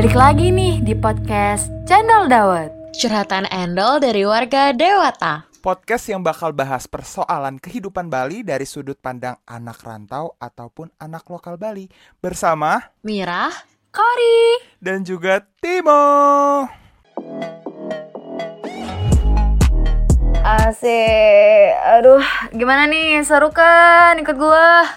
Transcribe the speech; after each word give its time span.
Balik 0.00 0.16
lagi 0.16 0.48
nih 0.48 0.80
di 0.80 0.96
podcast 0.96 1.68
Channel 1.84 2.24
Dawet. 2.24 2.72
Curhatan 2.96 3.44
Endol 3.52 4.00
dari 4.00 4.24
warga 4.24 4.72
Dewata. 4.72 5.44
Podcast 5.60 6.08
yang 6.08 6.24
bakal 6.24 6.56
bahas 6.56 6.88
persoalan 6.88 7.60
kehidupan 7.60 8.08
Bali 8.08 8.40
dari 8.40 8.64
sudut 8.64 8.96
pandang 8.96 9.36
anak 9.44 9.84
rantau 9.84 10.40
ataupun 10.40 10.88
anak 10.96 11.28
lokal 11.28 11.60
Bali 11.60 11.84
bersama 12.16 12.80
Mirah, 13.04 13.52
Kori. 13.92 14.72
dan 14.80 15.04
juga 15.04 15.44
Timo. 15.60 16.64
Asik. 20.40 21.76
Aduh, 22.00 22.24
gimana 22.56 22.88
nih? 22.88 23.20
Seru 23.20 23.52
kan 23.52 24.16
ikut 24.16 24.40
gua? 24.40 24.88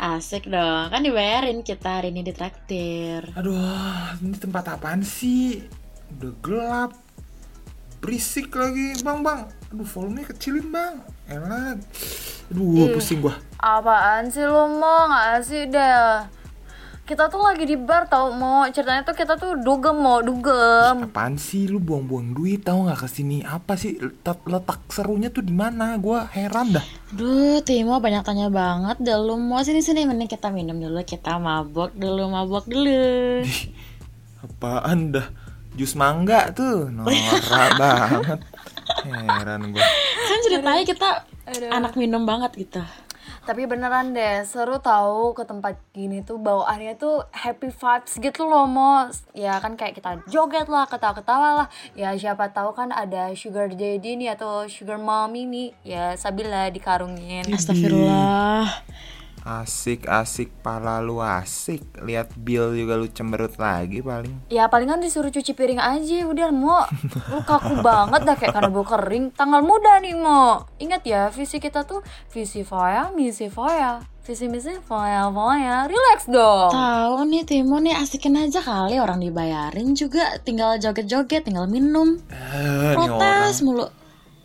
Asik 0.00 0.48
dong. 0.48 0.88
Kan 0.88 1.04
dibayarin 1.04 1.60
kita 1.60 2.00
hari 2.00 2.08
ini 2.08 2.24
ditraktir. 2.24 3.28
Aduh, 3.36 4.16
ini 4.24 4.32
tempat 4.40 4.80
apaan 4.80 5.04
sih? 5.04 5.60
Udah 6.16 6.32
gelap, 6.40 6.90
berisik 8.00 8.56
lagi, 8.56 8.96
bang 9.04 9.20
bang. 9.20 9.40
Aduh, 9.70 9.84
volumenya 9.84 10.32
kecilin 10.32 10.72
bang. 10.72 11.04
Enak. 11.28 11.84
Aduh, 12.50 12.96
pusing 12.96 13.20
gua. 13.20 13.36
Apaan 13.60 14.32
sih 14.32 14.48
lo 14.48 14.66
mau? 14.72 15.06
Nggak 15.12 15.44
sih 15.44 15.68
deh. 15.68 16.39
Kita 17.10 17.26
tuh 17.26 17.42
lagi 17.42 17.66
di 17.66 17.74
bar 17.74 18.06
tau 18.06 18.30
mau 18.30 18.62
ceritanya 18.70 19.02
tuh 19.02 19.18
kita 19.18 19.34
tuh 19.34 19.58
dugem 19.58 19.98
mau 19.98 20.22
dugem. 20.22 21.10
Apaan 21.10 21.34
sih 21.42 21.66
lu 21.66 21.82
buang-buang 21.82 22.38
duit 22.38 22.62
tahu 22.62 22.86
nggak 22.86 23.02
ke 23.02 23.08
sini? 23.10 23.42
Apa 23.42 23.74
sih 23.74 23.98
letak, 23.98 24.46
letak 24.46 24.78
serunya 24.94 25.26
tuh 25.26 25.42
di 25.42 25.50
mana? 25.50 25.98
Gua 25.98 26.30
heran 26.30 26.70
dah. 26.70 26.86
Duh, 27.10 27.58
Timo 27.66 27.98
banyak 27.98 28.22
tanya 28.22 28.46
banget 28.46 29.02
deh 29.02 29.18
lu 29.18 29.34
mau 29.42 29.58
sini-sini 29.58 30.06
mending 30.06 30.30
kita 30.30 30.54
minum 30.54 30.78
dulu, 30.78 31.02
kita 31.02 31.34
mabok 31.42 31.90
dulu, 31.98 32.30
mabok 32.30 32.70
dulu. 32.70 33.42
Apaan 34.46 35.10
dah? 35.10 35.26
Jus 35.74 35.98
mangga 35.98 36.54
tuh, 36.54 36.94
norak 36.94 37.74
banget. 37.82 38.38
Heran 39.10 39.74
gua. 39.74 39.82
Kan 40.30 40.38
ceritanya 40.46 40.84
kita 40.86 41.26
anak 41.74 41.98
minum 41.98 42.22
banget 42.22 42.54
gitu. 42.54 42.78
Tapi 43.40 43.64
beneran 43.64 44.12
deh, 44.12 44.44
seru 44.44 44.78
tahu 44.78 45.32
ke 45.32 45.48
tempat 45.48 45.80
gini 45.90 46.20
tuh 46.20 46.36
bawaannya 46.36 46.94
tuh 47.00 47.24
happy 47.32 47.72
vibes 47.72 48.20
gitu 48.20 48.46
loh 48.46 48.68
mau 48.68 49.08
ya 49.32 49.58
kan 49.58 49.74
kayak 49.74 49.96
kita 49.96 50.20
joget 50.28 50.68
lah, 50.68 50.84
ketawa-ketawa 50.86 51.64
lah. 51.64 51.68
Ya 51.96 52.12
siapa 52.14 52.52
tahu 52.52 52.76
kan 52.76 52.92
ada 52.92 53.32
sugar 53.32 53.72
daddy 53.72 54.20
nih 54.20 54.36
atau 54.36 54.68
sugar 54.68 55.00
mommy 55.00 55.48
nih, 55.48 55.68
ya 55.82 56.04
sabila 56.14 56.68
dikarungin. 56.68 57.48
Astagfirullah. 57.48 58.68
Asik 59.40 60.04
asik 60.04 60.52
pala 60.60 61.00
lu 61.00 61.16
asik. 61.18 61.80
Lihat 62.04 62.36
Bill 62.36 62.76
juga 62.76 63.00
lu 63.00 63.08
cemberut 63.08 63.56
lagi 63.56 64.04
paling. 64.04 64.52
Ya 64.52 64.68
palingan 64.68 65.00
disuruh 65.00 65.32
cuci 65.32 65.56
piring 65.56 65.80
aja 65.80 66.28
udah 66.28 66.52
mau 66.52 66.84
lu 67.32 67.40
kaku 67.48 67.80
banget 67.80 68.20
dah 68.28 68.36
kayak 68.36 68.52
karena 68.52 68.68
kering 68.70 69.24
tanggal 69.32 69.64
muda 69.64 69.96
nih 70.04 70.12
mau 70.12 70.68
ingat 70.76 71.02
ya 71.08 71.22
visi 71.32 71.56
kita 71.56 71.88
tuh 71.88 72.04
visi 72.28 72.60
foya 72.60 73.12
misi 73.16 73.48
foya 73.48 74.04
visi 74.20 74.44
misi 74.46 74.76
foya 74.84 75.32
foya 75.32 75.88
relax 75.88 76.28
dong 76.28 76.68
Tahu 76.74 77.24
nih 77.24 77.42
Timo 77.48 77.80
nih 77.80 77.96
asikin 77.96 78.36
aja 78.36 78.60
kali 78.60 79.00
orang 79.00 79.24
dibayarin 79.24 79.96
juga 79.96 80.36
tinggal 80.44 80.76
joget-joget, 80.76 81.48
tinggal 81.48 81.64
minum. 81.64 82.20
Eh, 82.28 82.92
ini 82.92 83.08
orang, 83.08 83.20
Protes 83.20 83.56
mulu. 83.64 83.86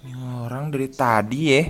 ini 0.03 0.13
orang 0.39 0.71
dari 0.71 0.87
tadi 0.87 1.41
ya. 1.51 1.63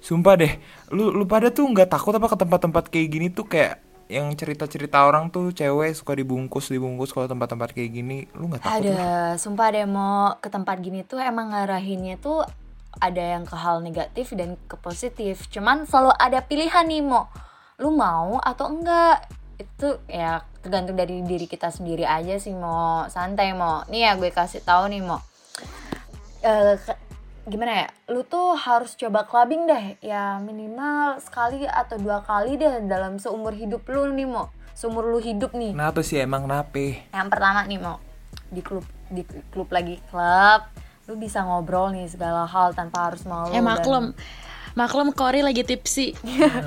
Sumpah 0.00 0.34
deh, 0.34 0.52
lu 0.90 1.12
lu 1.12 1.28
pada 1.28 1.52
tuh 1.52 1.68
nggak 1.68 1.92
takut 1.92 2.16
apa 2.16 2.26
ke 2.26 2.36
tempat-tempat 2.40 2.84
kayak 2.88 3.08
gini 3.12 3.26
tuh 3.28 3.44
kayak 3.44 3.84
yang 4.10 4.26
cerita-cerita 4.34 5.06
orang 5.06 5.30
tuh 5.30 5.54
cewek 5.54 5.94
suka 5.94 6.18
dibungkus 6.18 6.66
dibungkus 6.66 7.14
kalau 7.14 7.30
tempat-tempat 7.30 7.70
kayak 7.70 7.90
gini 7.94 8.26
lu 8.34 8.50
nggak 8.50 8.64
takut 8.64 8.90
lah? 8.90 8.98
ada 8.98 9.38
sumpah 9.38 9.70
deh 9.70 9.86
mau 9.86 10.34
ke 10.42 10.50
tempat 10.50 10.76
gini 10.82 11.06
tuh 11.06 11.22
emang 11.22 11.54
ngarahinnya 11.54 12.18
tuh 12.18 12.42
ada 12.98 13.22
yang 13.22 13.46
ke 13.46 13.54
hal 13.54 13.78
negatif 13.80 14.34
dan 14.34 14.58
ke 14.66 14.74
positif. 14.74 15.46
Cuman 15.46 15.86
selalu 15.86 16.10
ada 16.18 16.42
pilihan 16.42 16.82
nih 16.82 17.06
mau 17.06 17.30
lu 17.78 17.94
mau 17.94 18.42
atau 18.42 18.66
enggak? 18.66 19.30
Itu 19.60 20.00
ya 20.10 20.42
tergantung 20.58 20.98
dari 20.98 21.22
diri 21.22 21.46
kita 21.46 21.70
sendiri 21.70 22.02
aja 22.02 22.34
sih 22.36 22.52
mau 22.52 23.06
santai 23.06 23.54
mau 23.54 23.86
nih 23.86 24.10
ya 24.10 24.12
gue 24.18 24.28
kasih 24.32 24.60
tahu 24.60 24.90
nih 24.90 25.04
mau 25.04 25.20
Eh, 26.40 26.74
ke- 26.80 26.98
gimana 27.50 27.72
ya 27.74 27.88
lu 28.06 28.22
tuh 28.22 28.54
harus 28.54 28.94
coba 28.94 29.26
clubbing 29.26 29.66
deh 29.66 29.98
ya 30.00 30.38
minimal 30.38 31.18
sekali 31.18 31.66
atau 31.66 31.98
dua 31.98 32.22
kali 32.22 32.54
deh 32.54 32.86
dalam 32.86 33.18
seumur 33.18 33.50
hidup 33.50 33.82
lu 33.84 34.06
nih 34.08 34.24
mau 34.24 34.48
seumur 34.72 35.04
lu 35.04 35.18
hidup 35.18 35.50
nih 35.52 35.74
Kenapa 35.74 36.00
sih 36.00 36.16
emang 36.16 36.46
kenapa? 36.46 37.02
yang 37.10 37.28
pertama 37.28 37.66
nih 37.66 37.76
mau 37.76 37.98
di 38.48 38.62
klub 38.62 38.86
di 39.06 39.26
klub 39.50 39.68
lagi 39.68 39.98
klub 40.08 40.62
lu 41.04 41.18
bisa 41.18 41.42
ngobrol 41.42 41.90
nih 41.90 42.06
segala 42.06 42.46
hal 42.46 42.70
tanpa 42.70 43.10
harus 43.10 43.26
malu 43.26 43.50
Eh 43.50 43.58
maklum. 43.58 44.14
Maklum 44.70 45.10
Kori 45.10 45.42
lagi 45.42 45.66
tipsi. 45.66 46.14
dan, 46.14 46.62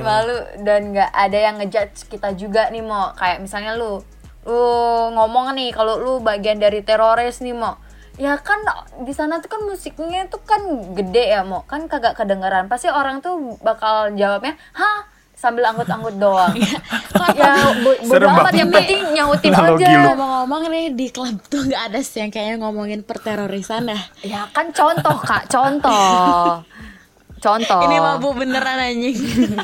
malu 0.08 0.32
dan 0.64 0.96
nggak 0.96 1.12
ada 1.12 1.38
yang 1.38 1.60
ngejudge 1.60 2.08
kita 2.08 2.32
juga 2.32 2.72
nih 2.72 2.80
mau 2.80 3.12
kayak 3.12 3.44
misalnya 3.44 3.76
lu 3.76 4.00
lu 4.48 4.64
ngomong 5.12 5.52
nih 5.52 5.68
kalau 5.76 6.00
lu 6.00 6.24
bagian 6.24 6.56
dari 6.56 6.80
teroris 6.80 7.44
nih 7.44 7.52
mau 7.52 7.76
ya 8.14 8.38
kan 8.38 8.62
di 9.00 9.10
sana 9.10 9.38
tuh 9.38 9.50
kan 9.50 9.60
musiknya 9.62 10.26
tuh 10.26 10.38
kan 10.38 10.62
gede 10.92 11.30
ya 11.30 11.42
mau 11.42 11.62
kan 11.62 11.86
kagak 11.86 12.14
kedengeran. 12.14 12.66
Pasti 12.66 12.86
orang 12.86 13.18
tuh 13.18 13.58
bakal 13.60 14.12
jawabnya 14.12 14.54
hah? 14.72 15.10
Sambil 15.34 15.66
anggut-anggut 15.66 16.16
doang. 16.16 16.54
Ya 17.34 17.56
bo- 17.80 17.98
bodo 18.04 18.26
amat 18.26 18.36
banget. 18.46 18.54
yang 18.58 18.70
penting 18.70 19.00
nyautin 19.10 19.50
aja. 19.50 19.88
Ngomong-ngomong 20.06 20.62
nih 20.68 20.86
di 20.92 21.06
klub 21.08 21.34
tuh 21.44 21.64
nggak 21.64 21.82
ada 21.88 22.00
sih 22.00 22.20
yang 22.20 22.30
kayaknya 22.30 22.56
ngomongin 22.60 23.00
perterorisan 23.00 23.88
ya. 23.88 23.98
Ya 24.22 24.40
kan 24.50 24.70
contoh 24.70 25.16
kak, 25.18 25.48
contoh 25.48 26.62
Contoh. 27.44 27.84
Ini 27.84 28.00
mabuk 28.00 28.40
beneran 28.40 28.80
anjing. 28.80 29.20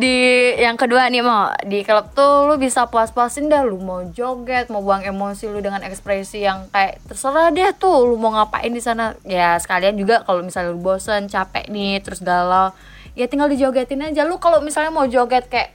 Di 0.00 0.16
yang 0.60 0.76
kedua 0.76 1.08
nih 1.08 1.24
mau 1.24 1.48
Di 1.64 1.80
klub 1.80 2.12
tuh 2.12 2.44
lu 2.44 2.60
bisa 2.60 2.84
puas-puasin 2.92 3.48
dah. 3.48 3.64
Lu 3.64 3.80
mau 3.80 4.04
joget, 4.12 4.68
mau 4.68 4.84
buang 4.84 5.00
emosi 5.00 5.48
lu 5.48 5.64
dengan 5.64 5.80
ekspresi 5.80 6.44
yang 6.44 6.68
kayak 6.68 7.00
Terserah 7.08 7.48
deh 7.48 7.72
tuh 7.72 8.04
lu 8.04 8.20
mau 8.20 8.36
ngapain 8.36 8.68
di 8.68 8.84
sana. 8.84 9.16
Ya 9.24 9.56
sekalian 9.56 9.96
juga 9.96 10.20
kalau 10.28 10.44
misalnya 10.44 10.76
lu 10.76 10.84
bosen, 10.84 11.32
capek 11.32 11.72
nih, 11.72 12.04
terus 12.04 12.20
galau 12.20 12.76
Ya 13.18 13.26
tinggal 13.26 13.50
dijogetin 13.50 14.06
aja. 14.06 14.22
Lu 14.22 14.38
kalau 14.38 14.62
misalnya 14.62 14.94
mau 14.94 15.06
joget 15.08 15.50
kayak 15.50 15.74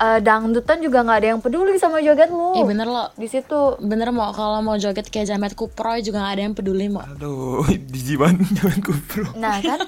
eh, 0.00 0.18
dangdutan 0.24 0.80
juga 0.80 1.04
nggak 1.04 1.18
ada 1.20 1.28
yang 1.36 1.40
peduli 1.44 1.76
sama 1.76 2.00
joget 2.00 2.32
lu 2.32 2.56
Iya 2.56 2.64
bener 2.64 2.88
lo. 2.88 3.12
di 3.14 3.28
situ 3.28 3.76
Bener 3.78 4.08
mau 4.10 4.32
kalau 4.32 4.64
mau 4.64 4.80
joget 4.80 5.12
kayak 5.12 5.28
Jamet 5.28 5.52
Kuproy 5.52 6.00
juga 6.00 6.24
gak 6.24 6.34
ada 6.40 6.42
yang 6.48 6.56
peduli 6.56 6.88
mau. 6.88 7.04
Aduh, 7.04 7.68
di 7.92 8.16
banget 8.16 8.48
jangan 8.56 8.80
kupro. 8.82 9.24
Nah 9.38 9.60
kan, 9.62 9.78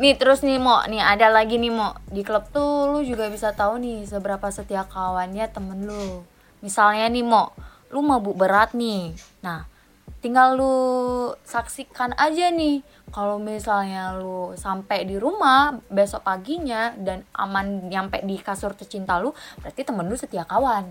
nih 0.00 0.14
terus 0.16 0.40
nih 0.40 0.56
mo, 0.56 0.80
nih 0.88 1.02
ada 1.02 1.28
lagi 1.28 1.60
nih 1.60 1.68
mo 1.68 1.92
di 2.08 2.22
klub 2.24 2.48
tuh 2.48 2.88
lu 2.94 3.00
juga 3.04 3.28
bisa 3.28 3.52
tahu 3.52 3.76
nih 3.82 4.08
seberapa 4.08 4.48
setia 4.48 4.86
kawannya 4.88 5.44
temen 5.52 5.84
lu. 5.84 6.24
Misalnya 6.64 7.10
nih 7.12 7.26
mo, 7.26 7.52
lu 7.92 8.00
mabuk 8.00 8.38
berat 8.38 8.72
nih, 8.72 9.12
nah 9.44 9.68
tinggal 10.22 10.54
lu 10.54 10.76
saksikan 11.42 12.14
aja 12.14 12.48
nih 12.54 12.80
kalau 13.12 13.36
misalnya 13.36 14.16
lu 14.16 14.56
sampai 14.56 15.04
di 15.04 15.20
rumah 15.20 15.76
besok 15.92 16.24
paginya 16.24 16.96
dan 16.96 17.28
aman 17.36 17.92
nyampe 17.92 18.24
di 18.24 18.40
kasur 18.40 18.72
tercinta 18.72 19.20
lu, 19.20 19.36
berarti 19.60 19.84
temen 19.84 20.08
lu 20.08 20.16
setia 20.16 20.48
kawan. 20.48 20.88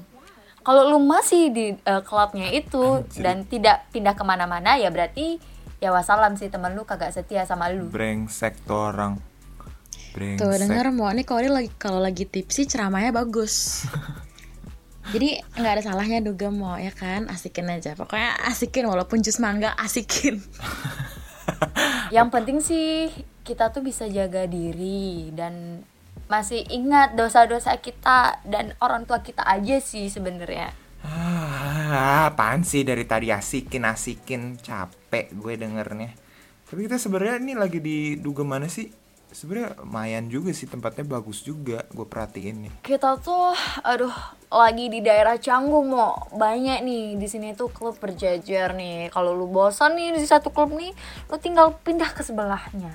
Kalau 0.62 0.86
lu 0.94 1.02
masih 1.02 1.50
di 1.50 1.74
eh, 1.74 2.02
klubnya 2.06 2.54
itu 2.54 3.02
dan 3.18 3.50
tidak 3.50 3.90
pindah 3.90 4.14
ke 4.14 4.22
mana-mana 4.22 4.78
ya 4.78 4.94
berarti 4.94 5.42
ya 5.82 5.90
wassalam 5.90 6.38
sih 6.38 6.54
temen 6.54 6.78
lu 6.78 6.86
kagak 6.86 7.10
setia 7.10 7.42
sama 7.50 7.74
lu. 7.74 7.90
Brengsek 7.90 8.70
tuh 8.70 8.94
orang. 8.94 9.18
Brengsek. 10.14 10.46
Tuh 10.46 10.54
denger 10.62 10.94
mau 10.94 11.10
nih 11.10 11.26
Kori 11.26 11.50
lagi 11.50 11.74
kalau 11.82 11.98
lagi 11.98 12.30
tipsi 12.30 12.70
ceramahnya 12.70 13.10
bagus. 13.10 13.82
Jadi 15.10 15.42
nggak 15.58 15.74
ada 15.74 15.82
salahnya 15.82 16.22
juga 16.22 16.54
mau 16.54 16.78
ya 16.78 16.94
kan 16.94 17.26
asikin 17.34 17.66
aja 17.74 17.98
pokoknya 17.98 18.38
asikin 18.54 18.86
walaupun 18.86 19.26
jus 19.26 19.42
mangga 19.42 19.74
asikin 19.82 20.38
Yang 22.16 22.28
penting 22.34 22.58
sih 22.60 23.12
kita 23.42 23.74
tuh 23.74 23.82
bisa 23.82 24.06
jaga 24.08 24.46
diri 24.46 25.34
dan 25.34 25.86
masih 26.32 26.64
ingat 26.72 27.20
dosa-dosa 27.20 27.76
kita 27.84 28.40
dan 28.48 28.72
orang 28.80 29.04
tua 29.04 29.20
kita 29.20 29.44
aja 29.44 29.84
sih 29.84 30.08
sebenarnya. 30.08 30.72
Ah, 31.02 32.30
apaan 32.32 32.64
sih 32.64 32.86
dari 32.88 33.04
tadi 33.04 33.34
asikin 33.34 33.84
asikin 33.84 34.56
capek 34.62 35.34
gue 35.36 35.54
dengernya. 35.60 36.14
Tapi 36.72 36.88
kita 36.88 36.96
sebenarnya 36.96 37.44
ini 37.44 37.54
lagi 37.58 37.84
di 37.84 38.16
duga 38.16 38.48
mana 38.48 38.72
sih? 38.72 38.88
Sebenarnya 39.32 39.80
lumayan 39.80 40.28
juga 40.28 40.52
sih 40.52 40.68
tempatnya 40.68 41.08
bagus 41.08 41.40
juga 41.40 41.88
gue 41.96 42.04
perhatiin 42.04 42.68
nih. 42.68 42.74
Kita 42.84 43.16
tuh 43.16 43.56
aduh 43.80 44.12
lagi 44.52 44.92
di 44.92 45.00
daerah 45.00 45.40
Canggu 45.40 45.80
mau 45.88 46.28
banyak 46.36 46.84
nih 46.84 47.16
di 47.16 47.28
sini 47.32 47.56
tuh 47.56 47.72
klub 47.72 47.96
berjajar 47.96 48.76
nih. 48.76 49.08
Kalau 49.08 49.32
lu 49.32 49.48
bosan 49.48 49.96
nih 49.96 50.20
di 50.20 50.28
satu 50.28 50.52
klub 50.52 50.76
nih, 50.76 50.92
lu 51.32 51.40
tinggal 51.40 51.80
pindah 51.80 52.12
ke 52.12 52.28
sebelahnya. 52.28 52.92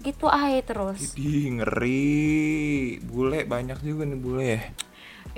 Gitu 0.00 0.30
aja 0.30 0.62
terus. 0.62 1.18
Ih 1.18 1.58
ngeri, 1.58 3.02
bule 3.02 3.42
banyak 3.44 3.82
juga 3.82 4.06
nih 4.06 4.18
bule 4.22 4.46
ya. 4.46 4.62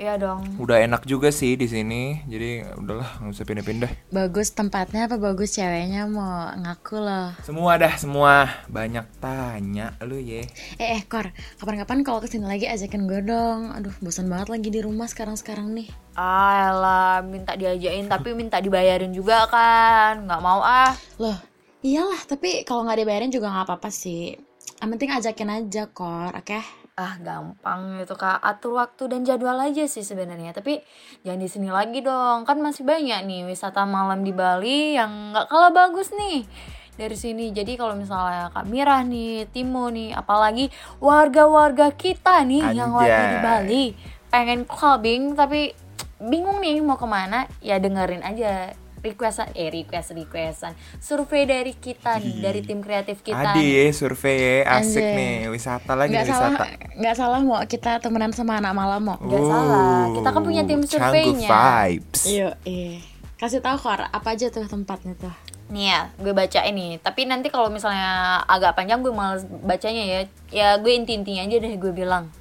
Iya 0.03 0.19
dong. 0.19 0.59
Udah 0.59 0.83
enak 0.83 1.07
juga 1.07 1.31
sih 1.31 1.55
di 1.55 1.63
sini. 1.63 2.19
Jadi 2.27 2.59
udahlah 2.75 3.23
nggak 3.23 3.39
usah 3.39 3.47
pindah-pindah. 3.47 3.91
Bagus 4.11 4.51
tempatnya 4.51 5.07
apa 5.07 5.15
bagus 5.15 5.55
ceweknya 5.55 6.11
mau 6.11 6.51
ngaku 6.59 6.99
loh. 6.99 7.31
Semua 7.39 7.79
dah 7.79 7.95
semua. 7.95 8.51
Banyak 8.67 9.07
tanya 9.23 9.95
lu 10.03 10.19
ye. 10.19 10.43
Eh, 10.75 10.99
eh 10.99 11.07
Kor, 11.07 11.31
kapan-kapan 11.55 12.03
kalau 12.03 12.19
ke 12.19 12.27
sini 12.27 12.43
lagi 12.43 12.67
ajakin 12.67 13.07
gue 13.07 13.23
dong. 13.23 13.71
Aduh, 13.79 13.95
bosan 14.03 14.27
banget 14.27 14.51
lagi 14.51 14.67
di 14.75 14.83
rumah 14.83 15.07
sekarang-sekarang 15.07 15.71
nih. 15.71 15.87
Ah, 16.19 16.75
elah, 16.75 17.15
minta 17.23 17.55
diajain 17.55 18.03
tapi 18.11 18.35
minta 18.35 18.59
dibayarin 18.59 19.15
juga 19.15 19.47
kan. 19.47 20.27
Nggak 20.27 20.41
mau 20.43 20.59
ah. 20.59 20.91
Loh, 21.15 21.39
iyalah, 21.79 22.19
tapi 22.27 22.67
kalau 22.67 22.83
nggak 22.83 23.07
dibayarin 23.07 23.31
juga 23.31 23.47
nggak 23.47 23.71
apa-apa 23.71 23.87
sih. 23.87 24.35
Yang 24.83 24.89
penting 24.99 25.11
ajakin 25.15 25.49
aja, 25.63 25.83
Kor, 25.95 26.35
oke? 26.35 26.82
Ah, 26.93 27.17
gampang 27.17 27.97
gitu 27.97 28.13
kak. 28.13 28.37
Atur 28.37 28.77
waktu 28.77 29.09
dan 29.09 29.25
jadwal 29.25 29.57
aja 29.57 29.89
sih 29.89 30.05
sebenarnya. 30.05 30.53
Tapi 30.53 30.77
jangan 31.25 31.41
di 31.41 31.49
sini 31.49 31.69
lagi 31.73 32.05
dong. 32.05 32.45
Kan 32.45 32.61
masih 32.61 32.85
banyak 32.85 33.25
nih 33.25 33.49
wisata 33.49 33.81
malam 33.89 34.21
di 34.21 34.29
Bali 34.29 34.93
yang 34.93 35.33
nggak 35.33 35.49
kalah 35.49 35.73
bagus 35.73 36.13
nih 36.13 36.45
dari 36.93 37.17
sini. 37.17 37.49
Jadi 37.49 37.73
kalau 37.81 37.97
misalnya 37.97 38.53
Kak 38.53 38.69
Mirah 38.69 39.01
nih, 39.01 39.49
Timo 39.49 39.89
nih, 39.89 40.13
apalagi 40.13 40.69
warga-warga 41.01 41.89
kita 41.97 42.45
nih 42.45 42.77
yang 42.77 42.93
lagi 42.93 43.09
di 43.09 43.37
Anjay. 43.41 43.45
Bali 43.45 43.85
pengen 44.29 44.61
clubbing 44.69 45.33
tapi 45.33 45.73
bingung 46.21 46.61
nih 46.61 46.77
mau 46.85 46.97
ke 46.97 47.09
mana, 47.09 47.49
ya 47.57 47.81
dengerin 47.81 48.21
aja 48.21 48.77
requestan 49.03 49.51
eh 49.51 49.67
request 49.67 50.11
requestan 50.11 50.71
survei 50.97 51.43
dari 51.43 51.75
kita 51.75 52.17
nih 52.17 52.39
dari 52.39 52.59
tim 52.59 52.79
kreatif 52.79 53.19
kita 53.19 53.51
Adi 53.51 53.59
nih. 53.59 53.67
ye 53.77 53.91
survei 53.91 54.35
ye. 54.35 54.55
asik 54.63 54.97
Anjay. 54.97 55.13
nih 55.13 55.33
wisata 55.47 55.91
lagi 55.93 56.09
Nggak 56.09 56.23
nih 56.23 56.31
salah, 56.31 56.49
wisata. 56.49 56.65
nggak 56.95 57.15
salah 57.15 57.39
mau 57.39 57.59
kita 57.63 57.91
temenan 57.99 58.31
sama 58.31 58.53
anak 58.57 58.71
malam 58.71 59.01
mau. 59.03 59.17
Nggak 59.17 59.43
salah. 59.43 60.07
Kita 60.09 60.29
kan 60.29 60.41
punya 60.41 60.61
tim 60.63 60.81
surveinya. 60.81 61.49
vibes. 61.51 62.21
Iya, 62.25 62.49
eh. 62.63 63.03
Kasih 63.35 63.59
tahu 63.59 63.75
Kor, 63.77 63.99
apa 64.01 64.27
aja 64.29 64.47
tuh 64.47 64.63
tempatnya 64.63 65.13
tuh? 65.13 65.33
Nih 65.67 65.89
ya, 65.89 66.07
gue 66.15 66.31
baca 66.31 66.63
ini. 66.63 66.95
Tapi 66.97 67.25
nanti 67.25 67.47
kalau 67.47 67.67
misalnya 67.67 68.07
agak 68.45 68.71
panjang 68.73 69.01
gue 69.01 69.11
males 69.11 69.43
bacanya 69.43 69.99
ya. 70.01 70.19
Ya 70.49 70.67
gue 70.77 70.91
inti-intinya 70.93 71.43
aja 71.43 71.57
deh 71.57 71.73
gue 71.73 71.91
bilang. 71.91 72.31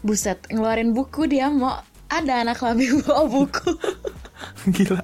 Buset, 0.00 0.42
ngeluarin 0.48 0.90
buku 0.90 1.26
dia 1.26 1.46
mau 1.46 1.78
ada 2.08 2.34
anak 2.40 2.58
labing 2.58 3.02
bawa 3.02 3.22
buku. 3.24 3.70
Gila. 4.68 5.02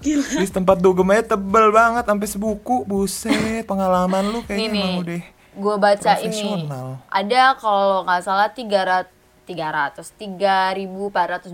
Gila. 0.00 0.26
Di 0.36 0.46
tempat 0.46 0.76
dogemnya 0.78 1.24
tebel 1.26 1.70
banget 1.70 2.04
sampai 2.04 2.26
sebuku. 2.26 2.84
Buset, 2.84 3.64
pengalaman 3.64 4.28
lu 4.28 4.40
kayaknya 4.42 4.68
nih, 4.68 4.82
mau 4.84 5.00
deh. 5.00 5.22
gue 5.56 5.74
baca 5.76 6.12
ini. 6.20 6.68
Ada 7.06 7.56
kalau 7.56 8.04
nggak 8.04 8.20
salah 8.20 8.48
300 8.48 9.08
300 9.46 10.10
3421 10.18 11.46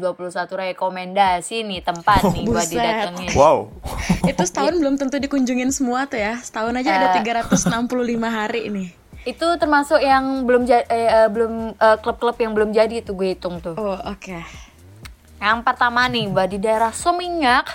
rekomendasi 0.73 1.61
nih 1.63 1.81
tempat 1.81 2.25
nih 2.27 2.43
buat 2.43 2.65
didatengin. 2.65 3.31
Wow. 3.33 3.69
Itu 4.31 4.43
setahun 4.43 4.75
belum 4.75 4.97
tentu 4.97 5.17
dikunjungin 5.19 5.69
semua 5.69 6.05
tuh 6.05 6.17
ya. 6.17 6.39
Setahun 6.39 6.73
aja 6.75 6.91
ada 6.91 7.07
Eh. 7.13 7.21
365 7.21 7.85
hari 8.25 8.69
nih. 8.69 8.89
Itu 9.25 9.47
termasuk 9.55 10.01
yang 10.01 10.43
belum 10.43 10.65
ja- 10.65 10.83
eh, 10.85 11.07
eh, 11.07 11.29
belum 11.29 11.77
eh, 11.77 11.97
klub-klub 12.01 12.35
yang 12.37 12.53
belum 12.53 12.73
jadi 12.73 12.95
itu 12.99 13.13
gue 13.13 13.29
hitung 13.31 13.61
tuh. 13.61 13.77
Oh, 13.77 13.95
oke. 14.03 14.41
Yang 15.43 15.59
pertama 15.67 16.07
nih, 16.07 16.31
buat 16.31 16.47
di 16.47 16.63
daerah 16.63 16.95
Seminyak, 16.95 17.67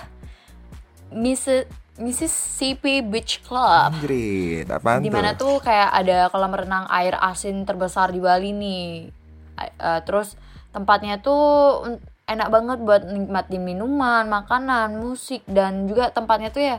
Miss- 1.11 1.67
Mississippi 1.99 3.03
Beach 3.03 3.43
Club. 3.43 3.91
Anjrit, 3.91 4.71
apaan 4.71 5.03
Di 5.03 5.11
mana 5.11 5.35
tuh 5.35 5.59
kayak 5.59 5.91
ada 5.91 6.31
kolam 6.31 6.55
renang 6.55 6.87
air 6.87 7.19
asin 7.19 7.67
terbesar 7.67 8.15
di 8.15 8.23
Bali 8.23 8.55
nih. 8.55 9.11
Eh, 9.59 10.01
terus 10.07 10.39
tempatnya 10.71 11.19
tuh 11.19 11.83
enak 12.29 12.47
banget 12.47 12.77
buat 12.87 13.03
nikmatin 13.03 13.63
minuman, 13.65 14.29
makanan, 14.31 15.03
musik 15.03 15.43
dan 15.43 15.91
juga 15.91 16.07
tempatnya 16.13 16.53
tuh 16.53 16.63
ya 16.63 16.77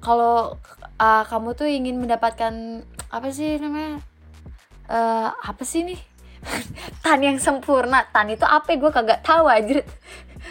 kalau 0.00 0.54
uh, 1.02 1.22
kamu 1.26 1.58
tuh 1.58 1.66
ingin 1.66 1.98
mendapatkan 1.98 2.86
apa 3.10 3.28
sih 3.34 3.58
namanya? 3.58 3.98
eh 4.86 5.28
apa 5.34 5.62
sih 5.66 5.82
nih? 5.82 5.98
Tan 7.00 7.20
yang 7.20 7.36
sempurna. 7.36 8.06
Tan 8.08 8.28
itu 8.28 8.42
apa? 8.42 8.68
Gue 8.70 8.90
kagak 8.90 9.22
tahu 9.22 9.46
aja. 9.46 9.82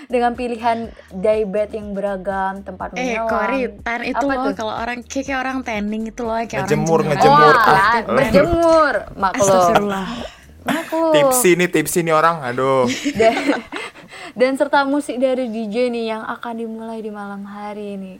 Dengan 0.05 0.35
pilihan 0.35 0.91
daybed 1.09 1.71
yang 1.71 1.95
beragam, 1.95 2.59
tempat 2.61 2.93
Eh, 2.93 3.15
menyelam. 3.15 3.31
Kori, 3.31 3.61
tan 3.79 4.01
itu 4.03 4.19
Apa 4.19 4.33
loh 4.35 4.51
kalau 4.51 4.75
orang 4.75 4.99
kayak, 5.01 5.23
kayak 5.23 5.39
orang 5.39 5.57
tanning 5.63 6.03
itu 6.05 6.21
loh 6.21 6.35
kayak 6.35 6.67
Ngejemur, 6.67 6.99
orang 6.99 7.07
ngejemur. 7.15 7.55
Oh, 7.55 7.71
Ah, 7.71 7.95
berjemur. 8.03 8.93
Tipsi 11.13 11.49
nih, 11.55 11.69
tipsi 11.69 11.99
nih 12.01 12.11
orang. 12.11 12.43
Aduh. 12.43 12.89
dan, 13.19 13.35
dan 14.35 14.51
serta 14.57 14.83
musik 14.83 15.15
dari 15.15 15.47
DJ 15.47 15.87
nih 15.87 16.11
yang 16.11 16.23
akan 16.25 16.53
dimulai 16.57 16.99
di 16.99 17.11
malam 17.13 17.45
hari 17.45 17.95
ini. 17.95 18.13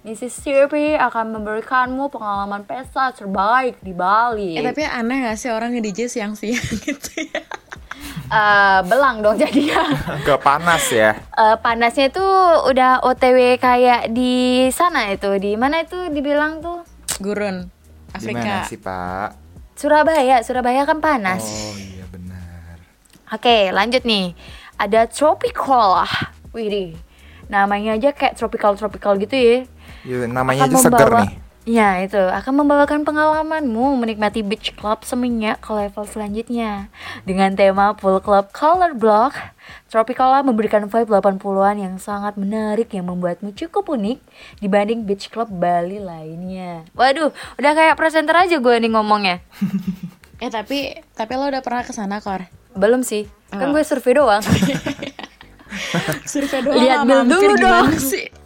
Mississippi 0.00 0.96
akan 0.96 1.36
memberikanmu 1.36 2.08
pengalaman 2.08 2.64
pesta 2.64 3.12
terbaik 3.12 3.76
di 3.84 3.92
Bali. 3.92 4.56
Eh 4.56 4.64
tapi 4.64 4.80
aneh 4.80 5.28
gak 5.28 5.36
sih 5.36 5.52
orang 5.52 5.76
nge-DJ 5.76 6.08
siang-siang 6.08 6.72
gitu 6.88 7.28
ya 7.28 7.44
Eh, 8.30 8.78
belang 8.86 9.20
dong 9.26 9.34
jadinya. 9.34 9.90
Agak 10.22 10.38
panas 10.38 10.86
ya. 10.94 11.18
Eh, 11.34 11.56
panasnya 11.58 12.14
itu 12.14 12.22
udah 12.70 13.02
OTW 13.02 13.58
kayak 13.58 14.14
di 14.14 14.70
sana 14.70 15.10
itu. 15.10 15.34
Di 15.42 15.58
mana 15.58 15.82
itu 15.82 15.98
dibilang 16.14 16.62
tuh? 16.62 16.86
Gurun 17.18 17.66
Gimana 17.66 18.14
Afrika 18.14 18.54
sih, 18.70 18.78
Pak? 18.78 19.28
Surabaya. 19.74 20.46
Surabaya 20.46 20.86
kan 20.86 21.02
panas. 21.02 21.42
Oh 21.42 21.74
iya 21.74 22.06
benar. 22.06 22.78
Oke, 23.34 23.74
lanjut 23.74 24.06
nih. 24.06 24.38
Ada 24.78 25.10
tropical. 25.10 26.06
Wih, 26.54 26.94
namanya 27.50 27.98
aja 27.98 28.14
kayak 28.14 28.38
tropical 28.38 28.78
tropical 28.78 29.18
gitu 29.18 29.34
ya. 29.34 29.56
Ya, 30.02 30.24
namanya 30.24 30.64
Akan 30.64 30.72
aja 30.72 30.78
seger 30.80 31.06
membawa- 31.06 31.22
nih. 31.22 31.32
Ya, 31.62 32.00
itu 32.00 32.16
akan 32.16 32.64
membawakan 32.64 33.04
pengalamanmu 33.04 33.94
menikmati 33.94 34.40
beach 34.40 34.72
club 34.74 35.04
seminyak 35.04 35.60
ke 35.60 35.70
level 35.70 36.02
selanjutnya. 36.02 36.88
Dengan 37.22 37.52
tema 37.52 37.92
full 37.92 38.16
club 38.18 38.48
color 38.50 38.96
block, 38.96 39.36
Tropicola 39.86 40.40
memberikan 40.40 40.88
vibe 40.88 41.12
80-an 41.12 41.76
yang 41.78 41.94
sangat 41.96 42.34
menarik 42.34 42.88
yang 42.90 43.06
membuatmu 43.06 43.52
cukup 43.52 43.92
unik 43.92 44.18
dibanding 44.58 45.04
beach 45.04 45.28
club 45.28 45.52
Bali 45.52 46.00
lainnya. 46.00 46.88
Waduh, 46.90 47.28
udah 47.54 47.72
kayak 47.72 47.94
presenter 47.94 48.34
aja 48.34 48.56
gue 48.56 48.74
nih 48.76 48.90
ngomongnya. 48.90 49.44
Eh 50.40 50.48
tapi 50.48 50.96
tapi 51.12 51.36
lo 51.36 51.44
udah 51.44 51.60
pernah 51.60 51.84
ke 51.84 51.92
sana 51.92 52.16
Kor? 52.16 52.40
Belum 52.72 53.04
sih, 53.04 53.28
kan 53.50 53.68
gue 53.68 53.84
survei 53.84 54.16
doang. 54.16 54.40
Survei 56.24 56.64
doang 56.64 56.80
Lihat 56.80 57.04
dulu 57.28 57.52
dong. 57.60 57.92
sih? 57.94 58.39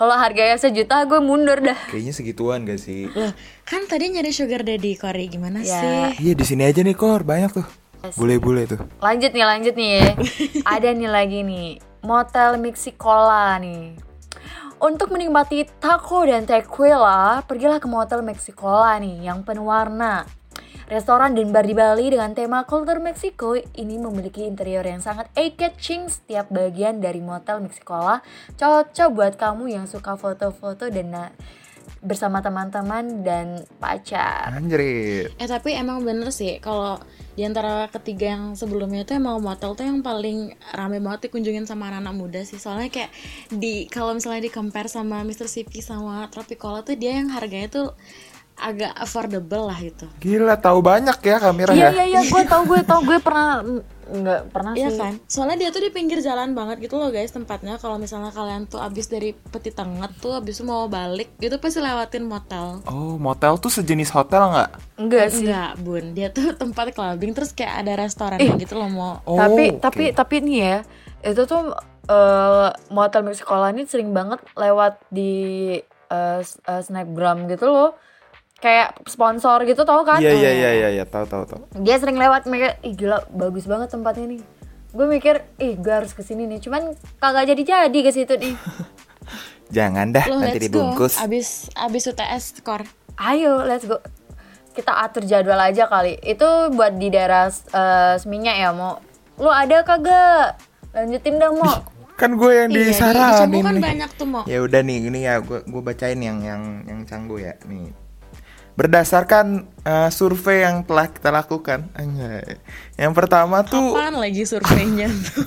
Kalau 0.00 0.16
harganya 0.16 0.56
sejuta 0.56 1.04
gue 1.04 1.20
mundur 1.20 1.60
dah. 1.60 1.76
Kayaknya 1.92 2.14
segituan 2.16 2.64
gak 2.64 2.80
sih? 2.80 3.04
Loh, 3.12 3.36
kan 3.68 3.84
tadi 3.84 4.08
nyari 4.08 4.32
sugar 4.32 4.64
daddy 4.64 4.96
Kori 4.96 5.28
gimana 5.28 5.60
Ya. 5.60 5.76
sih? 5.76 6.24
Iya 6.24 6.32
di 6.32 6.44
sini 6.48 6.64
aja 6.64 6.80
nih 6.80 6.96
Kor, 6.96 7.20
banyak 7.20 7.52
tuh. 7.52 7.68
Bule-bule 8.16 8.64
tuh. 8.64 8.80
Lanjut 8.96 9.28
nih, 9.28 9.44
lanjut 9.44 9.76
nih 9.76 9.90
ya. 9.92 10.04
Ada 10.72 10.96
nih 10.96 11.04
lagi 11.04 11.44
nih, 11.44 11.68
Motel 12.00 12.56
Mexicola 12.56 13.60
nih. 13.60 13.92
Untuk 14.80 15.12
menikmati 15.12 15.68
taco 15.76 16.24
dan 16.24 16.48
tequila, 16.48 17.44
pergilah 17.44 17.76
ke 17.76 17.84
Motel 17.84 18.24
Mexicola 18.24 18.96
nih 18.96 19.28
yang 19.28 19.44
penuh 19.44 19.68
warna. 19.68 20.24
Restoran 20.90 21.38
dan 21.38 21.54
bar 21.54 21.62
di 21.62 21.70
Bali 21.70 22.10
dengan 22.10 22.34
tema 22.34 22.66
kultur 22.66 22.98
Meksiko 22.98 23.54
ini 23.54 23.94
memiliki 23.94 24.42
interior 24.42 24.82
yang 24.82 24.98
sangat 24.98 25.30
eye-catching. 25.38 26.10
Setiap 26.10 26.50
bagian 26.50 26.98
dari 26.98 27.22
Motel 27.22 27.62
Mexicola 27.62 28.18
cocok 28.58 29.08
buat 29.14 29.38
kamu 29.38 29.70
yang 29.70 29.86
suka 29.86 30.18
foto-foto 30.18 30.90
dan 30.90 31.14
na- 31.14 31.34
bersama 32.02 32.42
teman-teman 32.42 33.22
dan 33.22 33.62
pacar. 33.78 34.50
Anjrit. 34.50 35.30
Eh 35.38 35.46
tapi 35.46 35.78
emang 35.78 36.02
bener 36.02 36.34
sih 36.34 36.58
kalau 36.58 36.98
di 37.38 37.46
antara 37.46 37.86
ketiga 37.86 38.34
yang 38.34 38.58
sebelumnya 38.58 39.06
tuh 39.06 39.14
emang 39.14 39.38
motel 39.38 39.78
tuh 39.78 39.86
yang 39.86 40.02
paling 40.02 40.58
rame 40.74 40.98
banget 40.98 41.30
dikunjungin 41.30 41.70
sama 41.70 41.86
anak-anak 41.86 42.14
muda 42.18 42.40
sih 42.42 42.58
soalnya 42.58 42.90
kayak 42.90 43.14
di 43.54 43.86
kalau 43.86 44.10
misalnya 44.10 44.42
di 44.42 44.50
compare 44.50 44.90
sama 44.90 45.22
Mr. 45.22 45.46
Sipi 45.46 45.78
sama 45.86 46.26
Tropicola 46.34 46.82
tuh 46.82 46.98
dia 46.98 47.14
yang 47.14 47.30
harganya 47.30 47.70
tuh 47.70 47.88
agak 48.62 48.92
affordable 48.94 49.64
lah 49.64 49.76
gitu 49.76 50.06
Gila 50.18 50.56
tahu 50.56 50.80
banyak 50.80 51.16
ya 51.18 51.36
kamera 51.36 51.70
Iya 51.70 51.80
ya. 51.82 51.90
iya 51.90 52.04
iya, 52.06 52.20
gue 52.22 52.42
tau 52.44 52.62
gue 52.62 52.80
tau 52.80 53.00
gue 53.00 53.18
pernah 53.18 53.64
nggak 54.06 54.50
pernah 54.50 54.72
Iya 54.72 54.88
sih. 54.88 54.98
kan? 54.98 55.14
Soalnya 55.24 55.56
dia 55.56 55.70
tuh 55.70 55.80
di 55.80 55.90
pinggir 55.90 56.18
jalan 56.18 56.50
banget 56.50 56.82
gitu 56.82 56.98
loh 56.98 57.08
guys 57.08 57.30
tempatnya. 57.30 57.78
Kalau 57.78 57.94
misalnya 57.94 58.28
kalian 58.28 58.66
tuh 58.66 58.78
abis 58.78 59.06
dari 59.06 59.30
peti 59.30 59.70
tengah 59.70 60.10
tuh 60.12 60.34
abis 60.34 60.58
itu 60.58 60.66
mau 60.66 60.90
balik, 60.90 61.30
gitu 61.36 61.54
pasti 61.56 61.78
lewatin 61.78 62.26
motel. 62.26 62.82
Oh 62.84 63.14
motel 63.16 63.54
tuh 63.56 63.70
sejenis 63.70 64.10
hotel 64.10 64.50
nggak? 64.50 64.70
Enggak 64.98 65.26
sih. 65.30 65.46
Enggak 65.46 65.70
bun, 65.78 66.04
dia 66.10 66.26
tuh 66.28 66.42
tempat 66.58 66.90
clubbing 66.90 67.32
terus 67.32 67.50
kayak 67.50 67.86
ada 67.86 68.02
restoran 68.02 68.42
gitu 68.56 68.74
loh 68.74 68.90
mau. 68.90 69.14
Oh, 69.22 69.38
tapi 69.38 69.70
oke. 69.70 69.78
tapi 69.78 70.04
tapi 70.10 70.34
nih 70.42 70.58
ya 70.58 70.76
itu 71.22 71.42
tuh 71.44 71.70
eh, 72.04 72.68
motel 72.88 73.22
Mexicola 73.22 73.70
ini 73.70 73.86
sering 73.86 74.10
banget 74.10 74.42
lewat 74.54 74.98
di 75.06 75.78
eh, 76.08 76.40
s- 76.40 76.58
eh, 76.60 76.82
snapgram 76.82 77.46
gitu 77.46 77.68
loh 77.68 77.94
kayak 78.60 79.02
sponsor 79.04 79.64
gitu 79.64 79.82
tau 79.82 80.00
kan 80.02 80.16
Iya 80.16 80.32
iya 80.32 80.50
iya 80.52 80.70
iya 80.74 80.88
iya 80.92 81.04
tahu 81.04 81.24
tahu 81.24 81.44
tahu. 81.44 81.60
dia 81.76 81.96
sering 81.96 82.14
lewat 82.14 82.44
mereka 82.44 82.76
ih 82.80 82.92
gila 82.92 83.24
bagus 83.26 83.64
banget 83.64 83.88
tempatnya 83.88 84.28
nih 84.28 84.40
gue 84.90 85.06
mikir 85.06 85.34
ih 85.56 85.74
gue 85.74 85.92
harus 85.94 86.10
ke 86.10 86.20
sini 86.20 86.44
nih 86.46 86.60
cuman 86.60 86.92
kagak 87.16 87.48
jadi 87.48 87.62
jadi 87.86 87.98
ke 87.98 88.10
situ 88.10 88.34
nih 88.34 88.54
Jangan 89.70 90.10
dah, 90.10 90.26
Lo 90.26 90.42
nanti 90.42 90.58
let's 90.58 90.66
dibungkus. 90.66 91.14
go. 91.14 91.22
Abis 91.22 91.48
abis 91.72 92.02
UTS 92.04 92.58
skor. 92.58 92.82
ayo 93.16 93.62
let's 93.62 93.84
go 93.84 94.02
kita 94.70 94.90
atur 94.96 95.22
jadwal 95.22 95.58
aja 95.58 95.86
kali 95.86 96.18
itu 96.20 96.42
buat 96.70 96.94
di 96.94 97.06
daerah 97.06 97.46
eh, 97.50 98.14
Seminyak 98.16 98.56
ya 98.56 98.70
mau 98.70 98.98
lu 99.36 99.46
ada 99.46 99.82
kagak 99.82 100.58
lanjutin 100.90 101.36
dah 101.36 101.50
mau 101.50 101.86
Kan 102.14 102.34
gue 102.34 102.50
yang 102.50 102.68
Iya, 102.68 102.76
di- 102.76 102.88
disaranin 102.90 103.62
kan 103.62 103.72
nih. 103.72 103.84
banyak 103.86 104.10
tuh 104.12 104.26
mau. 104.26 104.44
Ya 104.44 104.60
udah 104.60 104.80
nih, 104.80 104.98
ini 105.02 105.20
ya 105.22 105.38
gue 105.38 105.62
gue 105.62 105.80
bacain 105.80 106.18
yang 106.18 106.36
yang 106.40 106.62
yang 106.84 107.00
canggu 107.02 107.38
ya 107.38 107.56
nih. 107.62 107.88
Berdasarkan 108.80 109.68
eh, 109.84 110.08
survei 110.08 110.64
yang 110.64 110.80
telah 110.88 111.12
kita 111.12 111.28
lakukan. 111.28 111.92
Yang 112.96 113.12
pertama 113.12 113.60
tuh 113.60 113.92
Apaan 113.92 114.16
lagi 114.16 114.48
surveinya 114.48 115.12
tuh? 115.12 115.44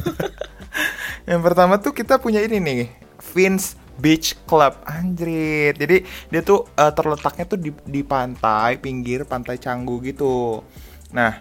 Yang 1.34 1.42
pertama 1.42 1.82
tuh 1.82 1.98
kita 1.98 2.22
punya 2.22 2.46
ini 2.46 2.62
nih, 2.62 2.94
Vince 3.34 3.74
Beach 3.98 4.38
Club, 4.46 4.78
anjrit. 4.86 5.74
Jadi 5.74 6.06
dia 6.30 6.42
tuh 6.46 6.70
eh, 6.78 6.94
terletaknya 6.94 7.50
tuh 7.50 7.58
di, 7.58 7.74
di 7.90 8.06
pantai, 8.06 8.78
pinggir 8.78 9.25
pantai 9.25 9.58
Canggu 9.58 9.98
gitu. 10.06 10.62
Nah, 11.18 11.34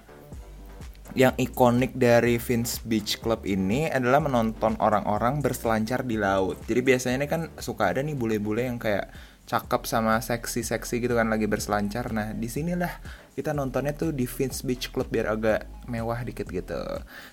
yang 1.13 1.37
ikonik 1.37 1.93
dari 1.93 2.41
Vince 2.41 2.81
Beach 2.89 3.21
Club 3.21 3.45
ini 3.45 3.89
adalah 3.93 4.25
menonton 4.25 4.81
orang-orang 4.81 5.45
berselancar 5.45 6.09
di 6.09 6.17
laut. 6.17 6.57
Jadi 6.65 6.81
biasanya 6.81 7.17
ini 7.21 7.29
kan 7.29 7.53
suka 7.61 7.93
ada 7.93 8.01
nih 8.01 8.17
bule-bule 8.17 8.65
yang 8.65 8.81
kayak 8.81 9.13
cakep 9.43 9.83
sama 9.85 10.23
seksi-seksi 10.23 11.03
gitu 11.03 11.19
kan 11.19 11.29
lagi 11.29 11.51
berselancar. 11.51 12.15
Nah, 12.15 12.33
di 12.33 12.47
sinilah 12.47 13.03
kita 13.35 13.51
nontonnya 13.57 13.97
tuh 13.97 14.13
di 14.15 14.29
Vince 14.29 14.63
Beach 14.63 14.93
Club 14.93 15.09
biar 15.11 15.29
agak 15.29 15.67
mewah 15.91 16.21
dikit 16.23 16.47
gitu. 16.49 16.79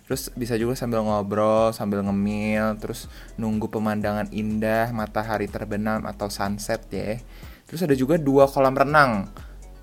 Terus 0.08 0.34
bisa 0.34 0.58
juga 0.58 0.74
sambil 0.74 1.06
ngobrol, 1.06 1.72
sambil 1.72 2.02
ngemil, 2.02 2.80
terus 2.82 3.08
nunggu 3.38 3.70
pemandangan 3.70 4.32
indah, 4.34 4.90
matahari 4.92 5.46
terbenam 5.46 6.04
atau 6.08 6.28
sunset 6.32 6.82
ya. 6.90 7.22
Terus 7.70 7.86
ada 7.86 7.94
juga 7.94 8.18
dua 8.18 8.50
kolam 8.50 8.74
renang. 8.74 9.30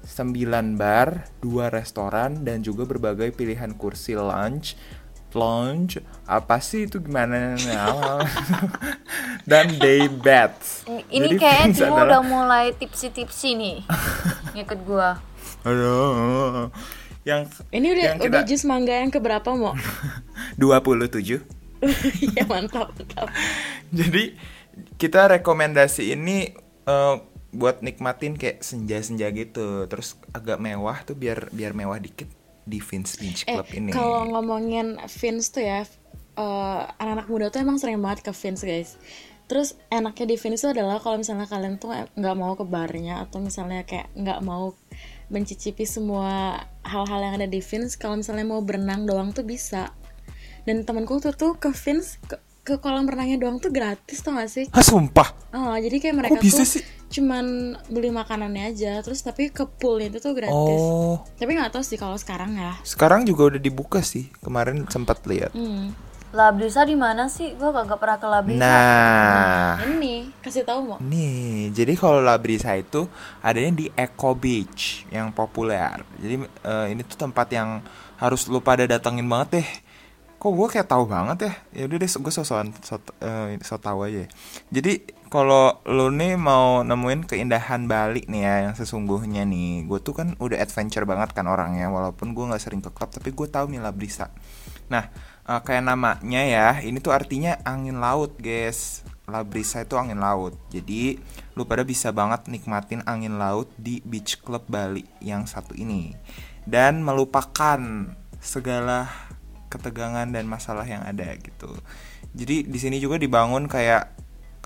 9 0.06 0.78
bar, 0.78 1.26
2 1.42 1.66
restoran, 1.66 2.46
dan 2.46 2.62
juga 2.62 2.86
berbagai 2.86 3.34
pilihan 3.34 3.74
kursi 3.74 4.14
lounge. 4.14 4.78
Lounge, 5.32 5.98
apa 6.22 6.58
sih 6.58 6.84
itu 6.84 6.98
gimana? 6.98 7.56
dan 9.50 9.70
day 9.74 10.06
bed. 10.06 10.52
ini 11.08 11.28
Jadi 11.28 11.36
kayaknya 11.36 11.66
Timo 11.72 11.92
adalah- 11.92 12.06
udah 12.08 12.22
mulai 12.22 12.66
tipsi-tipsi 12.72 13.54
nih 13.54 13.76
ngikut 14.52 14.80
gua 14.82 15.18
Aduh. 15.62 16.70
Yang 17.22 17.58
Ini 17.68 17.86
udah 17.90 18.04
yang 18.06 18.18
udah 18.22 18.42
kita- 18.42 18.48
jus 18.48 18.62
mangga 18.62 18.94
yang 18.94 19.10
keberapa 19.10 19.50
mau? 19.50 19.74
27. 20.58 21.42
Iya 22.26 22.42
mantap 22.44 22.90
mantap. 22.90 23.28
Jadi 23.90 24.38
kita 24.96 25.28
rekomendasi 25.30 26.12
ini 26.12 26.54
eh, 26.82 27.14
buat 27.50 27.80
nikmatin 27.80 28.34
kayak 28.34 28.60
senja-senja 28.60 29.28
gitu, 29.30 29.84
terus 29.84 30.14
agak 30.30 30.56
mewah 30.56 31.02
tuh 31.02 31.12
biar 31.12 31.48
biar 31.50 31.72
mewah 31.72 31.96
dikit 31.96 32.28
di 32.66 32.82
Vince 32.82 33.14
Beach 33.22 33.46
Eh 33.46 33.54
Club 33.54 33.68
ini. 33.72 33.90
kalau 33.94 34.26
ngomongin 34.26 34.98
Vince 35.06 35.54
tuh 35.54 35.62
ya, 35.62 35.86
eh, 36.36 36.82
anak-anak 36.98 37.26
muda 37.30 37.46
tuh 37.48 37.62
emang 37.62 37.78
sering 37.78 38.02
banget 38.02 38.26
ke 38.26 38.32
Vince 38.34 38.66
guys. 38.66 38.90
Terus 39.46 39.78
enaknya 39.94 40.34
di 40.34 40.36
Vince 40.36 40.66
tuh 40.66 40.74
adalah 40.74 40.98
kalau 40.98 41.22
misalnya 41.22 41.46
kalian 41.46 41.78
tuh 41.78 41.94
nggak 41.94 42.36
mau 42.36 42.58
ke 42.58 42.66
barnya 42.66 43.22
atau 43.22 43.38
misalnya 43.38 43.86
kayak 43.86 44.10
nggak 44.18 44.42
mau 44.42 44.74
mencicipi 45.30 45.86
semua 45.86 46.62
hal-hal 46.82 47.20
yang 47.22 47.34
ada 47.38 47.48
di 47.50 47.62
Vince, 47.62 47.98
kalau 47.98 48.18
misalnya 48.18 48.46
mau 48.46 48.62
berenang 48.62 49.06
doang 49.06 49.30
tuh 49.30 49.46
bisa. 49.46 49.94
Dan 50.66 50.82
temanku 50.82 51.22
tuh 51.22 51.30
tuh 51.30 51.54
ke 51.54 51.70
Vince 51.70 52.18
ke, 52.26 52.42
ke 52.66 52.82
kolam 52.82 53.06
renangnya 53.06 53.38
doang 53.38 53.62
tuh 53.62 53.70
gratis 53.70 54.18
tau 54.20 54.34
gak 54.34 54.50
sih? 54.50 54.66
Ah 54.74 54.82
sumpah. 54.82 55.30
Oh, 55.54 55.78
jadi 55.78 56.02
kayak 56.02 56.16
mereka 56.18 56.42
bisa 56.42 56.66
tuh 56.66 56.76
sih? 56.76 56.82
cuman 57.06 57.78
beli 57.86 58.10
makanannya 58.10 58.74
aja, 58.74 58.98
terus 58.98 59.22
tapi 59.22 59.54
ke 59.54 59.62
poolnya 59.62 60.10
itu 60.10 60.18
tuh 60.18 60.34
gratis. 60.34 60.50
Oh, 60.82 61.22
Tapi 61.38 61.54
nggak 61.54 61.70
tahu 61.70 61.86
sih 61.86 61.94
kalau 61.94 62.18
sekarang 62.18 62.58
ya. 62.58 62.74
sekarang 62.82 63.22
juga 63.22 63.54
udah 63.54 63.62
dibuka 63.62 64.02
sih. 64.02 64.26
Kemarin 64.42 64.82
sempat 64.90 65.22
lihat. 65.22 65.54
Hmm. 65.54 65.94
Labrisa 66.34 66.82
di 66.82 66.98
mana 66.98 67.30
sih 67.30 67.54
gua 67.54 67.70
kagak 67.70 67.96
pernah 67.96 68.18
ke 68.18 68.26
Labrisa 68.26 68.60
Nah, 68.60 69.78
Ini 69.80 70.14
kasih 70.42 70.66
tahu 70.66 70.80
mau. 70.84 70.98
nih, 70.98 71.70
jadi 71.70 71.94
kalau 71.94 72.18
Labrisa 72.18 72.74
itu 72.74 73.06
adanya 73.40 73.72
di 73.72 73.86
Eco 73.94 74.34
Beach 74.34 75.06
yang 75.08 75.30
populer. 75.30 76.02
Jadi 76.18 76.34
eh, 76.42 76.86
ini 76.90 77.06
tuh 77.06 77.16
tempat 77.16 77.46
yang 77.54 77.80
harus 78.18 78.50
lu 78.50 78.58
pada 78.58 78.82
datengin 78.84 79.24
banget 79.24 79.62
deh. 79.62 79.68
Kok 80.46 80.54
gue 80.54 80.78
kayak 80.78 80.86
tahu 80.86 81.10
banget 81.10 81.38
ya? 81.42 81.52
Ya 81.74 81.82
udah 81.90 81.98
deh, 81.98 82.06
gue 82.06 82.30
sosokan 82.30 82.70
so, 82.86 83.02
eh, 83.18 83.58
so 83.66 83.82
tahu 83.82 84.06
aja. 84.06 84.30
Jadi 84.70 85.02
kalau 85.26 85.82
lu 85.90 86.14
nih 86.14 86.38
mau 86.38 86.86
nemuin 86.86 87.26
keindahan 87.26 87.90
Bali 87.90 88.22
nih 88.30 88.46
ya 88.46 88.54
yang 88.70 88.74
sesungguhnya 88.78 89.42
nih, 89.42 89.90
gue 89.90 89.98
tuh 89.98 90.14
kan 90.14 90.38
udah 90.38 90.62
adventure 90.62 91.02
banget 91.02 91.34
kan 91.34 91.50
orangnya, 91.50 91.90
walaupun 91.90 92.30
gue 92.30 92.46
nggak 92.46 92.62
sering 92.62 92.78
ke 92.78 92.94
klub, 92.94 93.10
tapi 93.10 93.34
gue 93.34 93.48
tahu 93.50 93.74
nih 93.74 93.82
Labrisa. 93.82 94.30
Nah, 94.86 95.10
eh, 95.50 95.60
kayak 95.66 95.82
namanya 95.82 96.42
ya, 96.46 96.78
ini 96.78 97.02
tuh 97.02 97.10
artinya 97.10 97.58
angin 97.66 97.98
laut, 97.98 98.38
guys. 98.38 99.02
Labrisa 99.26 99.82
itu 99.82 99.98
angin 99.98 100.22
laut. 100.22 100.54
Jadi, 100.70 101.18
lu 101.58 101.66
pada 101.66 101.82
bisa 101.82 102.14
banget 102.14 102.46
nikmatin 102.46 103.02
angin 103.02 103.34
laut 103.34 103.66
di 103.74 103.98
Beach 104.06 104.38
Club 104.46 104.62
Bali 104.70 105.02
yang 105.18 105.42
satu 105.50 105.74
ini. 105.74 106.14
Dan 106.62 107.02
melupakan 107.02 107.82
segala 108.38 109.25
ketegangan 109.68 110.28
dan 110.30 110.44
masalah 110.46 110.86
yang 110.86 111.02
ada 111.02 111.34
gitu. 111.38 111.70
Jadi 112.36 112.66
di 112.66 112.78
sini 112.78 113.00
juga 113.00 113.16
dibangun 113.16 113.66
kayak 113.66 114.12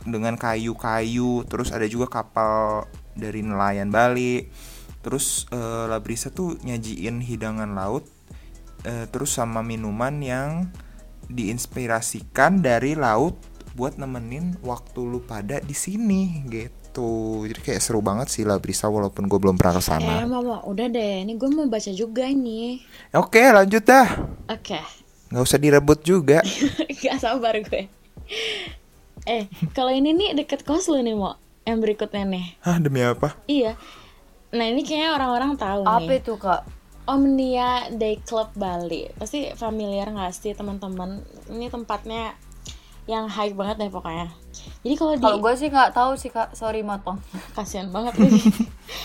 dengan 0.08 0.34
kayu-kayu, 0.40 1.44
terus 1.44 1.70
ada 1.76 1.84
juga 1.84 2.08
kapal 2.08 2.88
dari 3.12 3.44
nelayan 3.44 3.92
Bali. 3.92 4.48
Terus 5.00 5.48
eh, 5.52 5.84
Labrisa 5.88 6.28
tuh 6.28 6.60
nyajiin 6.60 7.24
hidangan 7.24 7.72
laut 7.72 8.04
eh, 8.84 9.08
terus 9.08 9.36
sama 9.36 9.64
minuman 9.64 10.20
yang 10.20 10.68
diinspirasikan 11.30 12.60
dari 12.60 12.98
laut 12.98 13.38
buat 13.78 13.96
nemenin 13.96 14.58
waktu 14.66 15.00
lu 15.00 15.22
pada 15.22 15.62
di 15.62 15.76
sini 15.76 16.44
gitu. 16.50 16.79
Jadi 16.94 17.60
kayak 17.62 17.80
seru 17.80 18.02
banget 18.02 18.28
sih 18.32 18.42
Labrisa 18.42 18.90
walaupun 18.90 19.30
gue 19.30 19.38
belum 19.38 19.54
pernah 19.54 19.78
ke 19.78 19.82
Eh 19.94 20.26
mama 20.26 20.64
udah 20.66 20.86
deh, 20.90 21.22
ini 21.22 21.38
gue 21.38 21.48
mau 21.48 21.66
baca 21.70 21.90
juga 21.94 22.26
ini. 22.26 22.82
Oke, 23.14 23.40
lanjut 23.46 23.84
dah. 23.86 24.08
Oke, 24.50 24.80
nggak 25.30 25.42
usah 25.42 25.58
direbut 25.62 26.02
juga. 26.02 26.42
gak 27.02 27.22
sabar 27.22 27.54
gue. 27.62 27.86
Eh 29.28 29.46
kalau 29.76 29.94
ini 29.94 30.10
nih 30.16 30.34
deket 30.34 30.66
kos 30.66 30.90
lu 30.90 30.98
nih 30.98 31.14
mau, 31.14 31.38
yang 31.62 31.78
berikutnya 31.78 32.24
nih. 32.26 32.46
Hah, 32.66 32.82
demi 32.82 33.04
apa? 33.06 33.38
Iya. 33.46 33.78
Nah 34.50 34.66
ini 34.66 34.82
kayaknya 34.82 35.14
orang-orang 35.14 35.54
tahu 35.54 35.86
apa 35.86 36.10
nih. 36.10 36.18
itu 36.18 36.34
kak 36.34 36.62
Omnia 37.10 37.90
Day 37.94 38.18
Club 38.22 38.54
Bali. 38.54 39.10
Pasti 39.18 39.50
familiar 39.54 40.10
nggak 40.10 40.30
sih 40.34 40.54
teman-teman? 40.54 41.22
Ini 41.50 41.66
tempatnya 41.70 42.34
yang 43.10 43.26
high 43.26 43.50
banget 43.50 43.82
deh 43.82 43.90
pokoknya. 43.90 44.30
Jadi 44.82 44.94
kalau 44.94 45.12
di 45.18 45.22
kalau 45.22 45.38
gue 45.42 45.54
sih 45.58 45.68
nggak 45.68 45.90
tahu 45.90 46.12
sih 46.14 46.30
kak 46.30 46.54
sorry 46.54 46.86
motong 46.86 47.18
kasihan 47.58 47.90
banget 47.90 48.14
nih. 48.16 48.30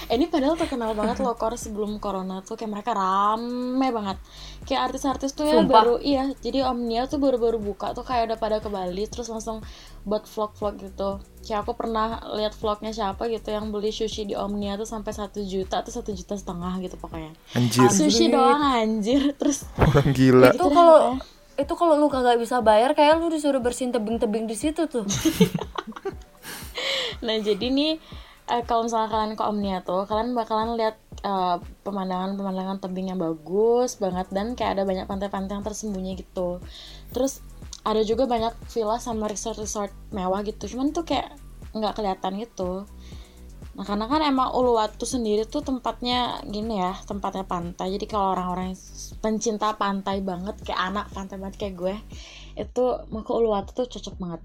Eh, 0.09 0.17
ini 0.17 0.25
padahal 0.25 0.57
terkenal 0.57 0.97
banget 0.97 1.21
loh 1.21 1.37
Kor 1.37 1.53
sebelum 1.57 2.01
corona 2.01 2.41
tuh 2.41 2.57
kayak 2.57 2.73
mereka 2.73 2.97
rame 2.97 3.89
banget. 3.93 4.17
Kayak 4.65 4.89
artis-artis 4.89 5.37
tuh 5.37 5.45
ya 5.45 5.61
Sumpah. 5.61 5.69
baru 5.81 5.95
iya. 6.01 6.29
Jadi 6.41 6.65
Omnia 6.65 7.05
tuh 7.05 7.21
baru-baru 7.21 7.61
buka 7.61 7.93
tuh 7.93 8.01
kayak 8.01 8.33
udah 8.33 8.37
pada 8.41 8.57
ke 8.61 8.69
Bali 8.69 9.05
terus 9.05 9.29
langsung 9.29 9.61
buat 10.01 10.25
vlog-vlog 10.25 10.81
gitu. 10.89 11.21
Kayak 11.45 11.69
aku 11.69 11.77
pernah 11.77 12.17
lihat 12.33 12.57
vlognya 12.57 12.93
siapa 12.93 13.29
gitu 13.29 13.53
yang 13.53 13.69
beli 13.69 13.93
sushi 13.93 14.25
di 14.25 14.33
Omnia 14.33 14.73
tuh 14.73 14.89
sampai 14.89 15.13
satu 15.13 15.45
juta 15.45 15.85
atau 15.85 15.93
satu 15.93 16.13
juta 16.17 16.33
setengah 16.33 16.81
gitu 16.81 16.97
pokoknya. 16.97 17.33
Anjir, 17.53 17.85
Sushi 17.89 18.33
doang 18.33 18.61
anjir 18.61 19.37
terus 19.37 19.69
orang 19.77 20.09
gila. 20.17 20.49
itu 20.49 20.65
kalau 20.65 21.17
itu 21.55 21.73
kalau 21.75 21.95
lu 21.95 22.11
kagak 22.11 22.39
bisa 22.39 22.59
bayar 22.59 22.91
kayak 22.91 23.19
lu 23.19 23.31
disuruh 23.31 23.63
bersihin 23.63 23.95
tebing-tebing 23.95 24.47
di 24.47 24.55
situ 24.55 24.87
tuh 24.87 25.07
Nah 27.25 27.37
jadi 27.39 27.67
nih 27.71 27.97
eh, 28.51 28.63
kalau 28.67 28.85
misalnya 28.85 29.09
kalian 29.09 29.33
ke 29.33 29.43
Omnia 29.43 29.77
tuh 29.85 30.03
kalian 30.09 30.35
bakalan 30.35 30.75
lihat 30.75 30.99
eh, 31.23 31.57
pemandangan-pemandangan 31.85 32.77
tebing 32.83 33.13
yang 33.13 33.19
bagus 33.21 33.95
banget 34.01 34.27
dan 34.33 34.53
kayak 34.57 34.79
ada 34.79 34.83
banyak 34.83 35.05
pantai-pantai 35.07 35.53
yang 35.55 35.65
tersembunyi 35.65 36.19
gitu. 36.19 36.59
Terus 37.13 37.39
ada 37.85 38.01
juga 38.01 38.25
banyak 38.25 38.53
villa 38.73 38.97
sama 38.97 39.29
resort-resort 39.29 39.93
mewah 40.11 40.41
gitu. 40.43 40.69
Cuman 40.75 40.91
tuh 40.91 41.05
kayak 41.05 41.33
nggak 41.75 41.93
kelihatan 41.95 42.41
gitu. 42.41 42.89
Nah 43.75 43.83
karena 43.83 44.07
kan 44.07 44.23
emang 44.23 44.55
Uluwatu 44.55 45.03
sendiri 45.03 45.43
tuh 45.43 45.59
tempatnya 45.59 46.39
gini 46.47 46.79
ya, 46.79 46.95
tempatnya 47.03 47.43
pantai. 47.43 47.91
Jadi 47.99 48.05
kalau 48.07 48.31
orang-orang 48.31 48.71
pencinta 49.19 49.75
pantai 49.75 50.23
banget 50.23 50.55
kayak 50.63 50.79
anak 50.79 51.05
pantai 51.11 51.35
banget 51.35 51.55
kayak 51.59 51.75
gue, 51.75 51.95
itu 52.55 52.85
mau 53.11 53.21
ke 53.27 53.31
Uluwatu 53.35 53.75
tuh 53.75 53.87
cocok 53.91 54.15
banget. 54.15 54.41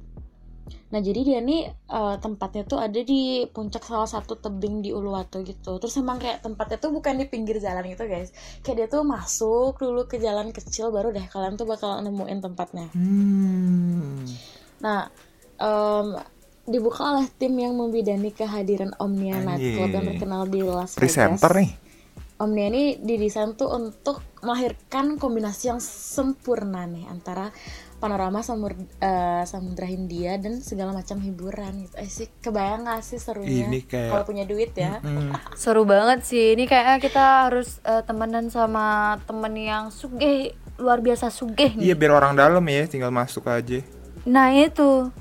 Nah 0.91 0.99
jadi 0.99 1.21
dia 1.23 1.39
nih 1.39 1.71
eh, 1.71 2.17
tempatnya 2.19 2.67
tuh 2.67 2.83
ada 2.83 2.99
di 2.99 3.47
puncak 3.47 3.87
salah 3.87 4.11
satu 4.11 4.35
tebing 4.35 4.83
di 4.83 4.91
Uluwatu 4.91 5.47
gitu. 5.47 5.79
Terus 5.79 5.95
emang 6.03 6.19
kayak 6.19 6.43
tempatnya 6.43 6.83
tuh 6.83 6.91
bukan 6.91 7.15
di 7.15 7.31
pinggir 7.31 7.63
jalan 7.63 7.87
gitu 7.87 8.11
guys. 8.11 8.35
Kayak 8.67 8.77
dia 8.77 8.87
tuh 8.91 9.07
masuk 9.07 9.79
dulu 9.79 10.11
ke 10.11 10.19
jalan 10.19 10.51
kecil 10.51 10.91
baru 10.91 11.15
deh 11.15 11.23
kalian 11.31 11.55
tuh 11.55 11.71
bakal 11.71 12.03
nemuin 12.03 12.39
tempatnya. 12.43 12.91
Hmm. 12.91 14.27
Nah 14.83 15.07
em, 15.63 16.07
dibuka 16.71 17.03
oleh 17.11 17.27
tim 17.33 17.53
yang 17.53 17.75
membidani 17.75 18.31
kehadiran 18.31 18.95
Omnia 18.97 19.37
Nightclub 19.39 19.91
yang 19.91 20.07
terkenal 20.07 20.43
di 20.47 20.61
Las 20.61 20.95
Vegas. 20.95 20.99
Presenter 20.99 21.53
nih. 21.57 21.71
Omnia 22.39 22.67
ini 22.67 22.97
didesain 22.97 23.53
tuh 23.53 23.69
untuk 23.69 24.25
melahirkan 24.41 25.15
kombinasi 25.15 25.69
yang 25.69 25.77
sempurna 25.79 26.89
nih 26.89 27.05
antara 27.05 27.53
panorama 27.97 28.41
samur, 28.41 28.73
eh, 28.97 29.45
samudra 29.45 29.85
Hindia 29.85 30.41
dan 30.41 30.65
segala 30.65 30.91
macam 30.91 31.21
hiburan 31.21 31.85
gitu. 31.85 31.95
Eh 31.95 32.09
sih 32.09 32.33
kebayang 32.35 32.89
gak 32.89 33.05
sih 33.05 33.21
serunya 33.21 33.69
Ini 33.69 33.85
kayak- 33.85 34.09
kalau 34.09 34.25
punya 34.25 34.49
duit 34.49 34.73
ya? 34.73 35.05
Hmm. 35.05 35.37
Seru 35.61 35.85
banget 35.85 36.25
sih. 36.25 36.57
Ini 36.57 36.65
kayaknya 36.65 36.97
kita 36.99 37.25
harus 37.45 37.77
eh, 37.83 38.01
temenan 38.01 38.49
sama 38.49 38.87
temen 39.23 39.53
yang 39.53 39.85
sugih 39.91 40.57
luar 40.81 41.05
biasa 41.05 41.29
sugih 41.29 41.77
Iya 41.77 41.93
nih. 41.93 41.99
biar 41.99 42.13
orang 42.15 42.33
dalam 42.35 42.65
ya, 42.65 42.89
tinggal 42.89 43.13
masuk 43.13 43.45
aja. 43.45 43.85
Nah 44.25 44.49
itu 44.51 45.13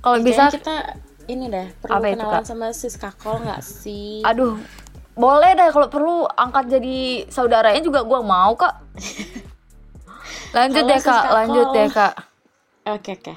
kalau 0.00 0.18
bisa, 0.22 0.48
kita 0.52 0.96
ini 1.26 1.46
deh 1.48 1.68
perlu 1.78 1.94
Apa 1.98 2.06
itu, 2.08 2.14
kenalan 2.16 2.40
Kak? 2.40 2.48
sama 2.48 2.66
sis 2.72 2.94
kakol 2.96 3.36
nggak 3.42 3.60
sih? 3.60 4.24
aduh, 4.24 4.56
boleh 5.12 5.52
deh 5.52 5.68
kalau 5.70 5.88
perlu 5.90 6.14
angkat 6.32 6.78
jadi 6.78 6.98
saudaranya 7.28 7.82
juga 7.82 8.00
gua 8.06 8.22
mau 8.22 8.54
kak. 8.54 8.74
Lanjut 10.56 10.84
Halo, 10.84 10.90
deh 10.94 11.00
kak, 11.04 11.24
lanjut 11.28 11.66
deh 11.76 11.88
kak. 11.92 12.14
Oke 12.88 13.20
oke. 13.20 13.34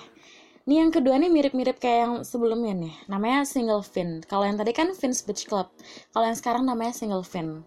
Nih 0.64 0.80
yang 0.80 0.96
kedua 0.96 1.20
nih 1.20 1.28
mirip-mirip 1.28 1.76
kayak 1.76 2.00
yang 2.08 2.14
sebelumnya 2.24 2.72
nih. 2.72 2.96
Namanya 3.12 3.44
single 3.44 3.84
fin. 3.84 4.24
Kalau 4.24 4.48
yang 4.48 4.56
tadi 4.56 4.72
kan 4.72 4.96
Fins 4.96 5.20
Beach 5.20 5.44
Club. 5.44 5.68
Kalau 6.16 6.24
yang 6.24 6.38
sekarang 6.40 6.64
namanya 6.64 6.96
single 6.96 7.26
fin. 7.28 7.66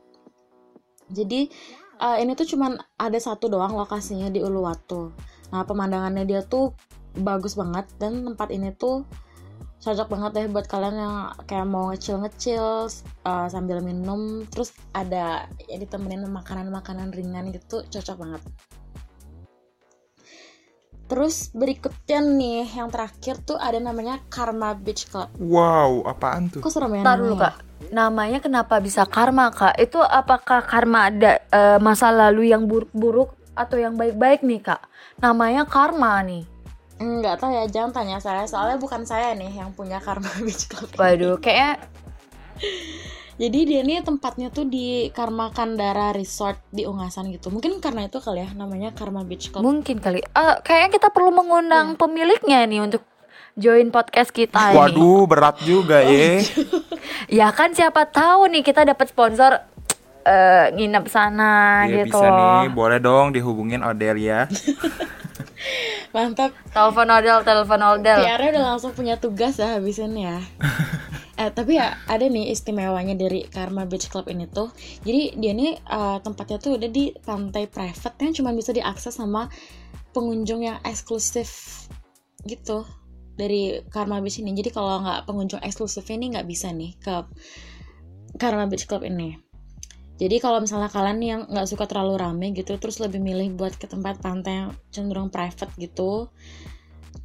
Jadi 1.13 1.53
eh, 2.01 2.17
ini 2.25 2.33
tuh 2.33 2.49
cuman 2.49 2.81
ada 2.97 3.19
satu 3.21 3.53
doang 3.53 3.77
lokasinya 3.77 4.33
di 4.33 4.41
Uluwatu. 4.41 5.13
Nah 5.53 5.61
pemandangannya 5.69 6.25
dia 6.25 6.41
tuh 6.41 6.73
bagus 7.19 7.55
banget 7.55 7.87
dan 8.03 8.27
tempat 8.27 8.49
ini 8.51 8.75
tuh 8.75 9.07
cocok 9.85 10.09
banget 10.09 10.31
deh 10.33 10.47
buat 10.49 10.65
kalian 10.65 10.97
yang 10.97 11.17
kayak 11.45 11.69
mau 11.69 11.93
ngecil-ngecil 11.93 12.89
eh, 13.29 13.47
sambil 13.53 13.85
minum 13.85 14.49
terus 14.49 14.73
ada 14.97 15.45
ya 15.69 15.77
ditemenin 15.77 16.25
makanan-makanan 16.25 17.13
ringan 17.13 17.53
gitu 17.53 17.85
cocok 17.85 18.17
banget. 18.17 18.43
Terus 21.05 21.53
berikutnya 21.53 22.25
nih 22.25 22.65
yang 22.81 22.89
terakhir 22.89 23.45
tuh 23.45 23.61
ada 23.61 23.77
namanya 23.77 24.25
Karma 24.33 24.73
Beach 24.73 25.05
Club. 25.13 25.29
Wow, 25.37 26.01
apaan 26.09 26.49
tuh? 26.49 26.65
Kok 26.65 26.73
serem 26.73 26.97
ya 26.97 27.05
dulu 27.21 27.37
kak. 27.37 27.61
Namanya 27.93 28.41
kenapa 28.41 28.81
bisa 28.81 29.05
karma 29.05 29.53
kak? 29.53 29.77
Itu 29.77 30.01
apakah 30.01 30.65
karma 30.65 31.13
ada 31.13 31.45
eh, 31.53 31.77
masa 31.77 32.09
lalu 32.09 32.57
yang 32.57 32.65
buruk-buruk 32.65 33.37
atau 33.53 33.77
yang 33.77 34.01
baik-baik 34.01 34.41
nih 34.41 34.65
kak? 34.65 34.81
Namanya 35.21 35.69
karma 35.69 36.25
nih. 36.25 36.54
Enggak 36.97 37.39
tahu 37.39 37.51
ya, 37.51 37.65
jangan 37.67 37.91
tanya 37.93 38.19
saya. 38.19 38.45
Soalnya 38.45 38.77
bukan 38.77 39.03
saya 39.03 39.33
nih 39.33 39.51
yang 39.53 39.71
punya 39.71 39.99
Karma 39.99 40.31
Beach 40.45 40.67
Club. 40.67 40.89
Waduh, 40.95 41.37
kayaknya 41.39 41.83
Jadi 43.35 43.67
dia 43.67 43.83
nih 43.83 43.99
tempatnya 44.01 44.47
tuh 44.49 44.63
di 44.63 45.11
Karma 45.11 45.51
Kandara 45.51 46.15
Resort 46.15 46.55
di 46.71 46.87
Ungasan 46.87 47.35
gitu. 47.35 47.51
Mungkin 47.51 47.83
karena 47.83 48.07
itu 48.07 48.23
kali 48.23 48.39
ya 48.41 48.55
namanya 48.55 48.95
Karma 48.95 49.27
Beach 49.27 49.51
Club. 49.51 49.67
mungkin 49.67 49.99
kali. 49.99 50.23
Ah, 50.31 50.63
kayaknya 50.63 50.91
kita 50.95 51.09
perlu 51.11 51.35
mengundang 51.35 51.99
pemiliknya 51.99 52.63
nih 52.63 52.79
untuk 52.81 53.03
join 53.55 53.91
podcast 53.91 54.31
kita 54.31 54.71
ini. 54.71 54.79
Waduh, 54.79 55.27
berat 55.27 55.59
juga 55.61 55.99
ya. 56.01 56.43
Ya 57.27 57.49
kan 57.51 57.73
siapa 57.73 58.07
tahu 58.07 58.47
nih 58.49 58.63
kita 58.63 58.85
dapat 58.85 59.09
sponsor 59.09 59.59
eh 60.23 60.67
nginep 60.71 61.05
sana 61.05 61.85
Iya 61.85 62.07
gitu 62.07 62.17
bisa 62.17 62.27
loh. 62.27 62.63
nih, 62.63 62.71
boleh 62.71 62.99
dong 62.99 63.31
dihubungin 63.31 63.83
Odel 63.83 64.15
ya. 64.17 64.47
Mantap. 66.15 66.55
Telepon 66.71 67.09
Odel, 67.11 67.39
telepon 67.43 67.83
Odel. 67.83 68.19
PR-nya 68.23 68.51
udah 68.55 68.65
langsung 68.75 68.93
punya 68.95 69.19
tugas 69.19 69.59
ya 69.59 69.79
habisin 69.79 70.15
ya. 70.15 70.39
eh 71.41 71.51
tapi 71.51 71.75
ya 71.75 71.99
ada 72.07 72.23
nih 72.23 72.55
istimewanya 72.55 73.19
dari 73.19 73.51
Karma 73.51 73.85
Beach 73.91 74.07
Club 74.07 74.31
ini 74.31 74.47
tuh. 74.47 74.71
Jadi 75.03 75.35
dia 75.39 75.53
nih 75.53 75.75
eh, 75.79 76.19
tempatnya 76.23 76.59
tuh 76.63 76.79
udah 76.79 76.91
di 76.91 77.11
pantai 77.19 77.67
private 77.67 78.17
yang 78.23 78.33
cuma 78.33 78.51
bisa 78.55 78.71
diakses 78.71 79.19
sama 79.19 79.51
pengunjung 80.15 80.63
yang 80.63 80.79
eksklusif 80.87 81.83
gitu 82.47 82.87
dari 83.35 83.83
Karma 83.91 84.23
Beach 84.23 84.39
ini. 84.39 84.55
Jadi 84.55 84.71
kalau 84.71 85.03
nggak 85.03 85.27
pengunjung 85.27 85.61
eksklusif 85.61 86.07
ini 86.15 86.31
nggak 86.35 86.47
bisa 86.47 86.71
nih 86.71 86.95
ke 87.03 87.27
Karma 88.39 88.71
Beach 88.71 88.87
Club 88.87 89.03
ini. 89.03 89.44
Jadi 90.15 90.39
kalau 90.39 90.63
misalnya 90.63 90.87
kalian 90.87 91.19
yang 91.19 91.41
nggak 91.51 91.67
suka 91.67 91.91
terlalu 91.91 92.15
rame 92.23 92.47
gitu, 92.55 92.79
terus 92.79 93.03
lebih 93.03 93.19
milih 93.19 93.59
buat 93.59 93.75
ke 93.75 93.91
tempat 93.91 94.23
pantai 94.23 94.63
yang 94.63 94.71
cenderung 94.95 95.27
private 95.27 95.75
gitu, 95.75 96.31